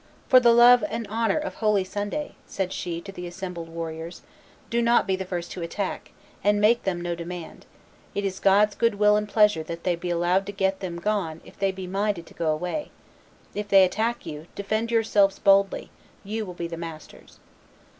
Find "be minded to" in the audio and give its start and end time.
11.71-12.33